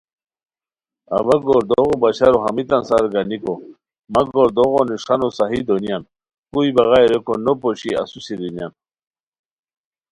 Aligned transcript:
اوا 1.17 1.35
گوردوغو 1.45 1.95
بشارو 2.01 2.37
ہمیتان 2.45 2.83
سار 2.89 3.05
گانیکو 3.13 3.53
مہ 4.13 4.21
گوردوغو 4.33 4.81
نݰانو 4.89 5.27
صحیح 5.37 5.63
دونیان، 5.67 6.03
کوئی 6.51 6.69
بغائے 6.75 7.07
ریکو 7.11 7.33
نو 7.45 7.53
پوشی 7.61 7.89
اسوسی 8.01 8.33
رینیان 8.39 8.71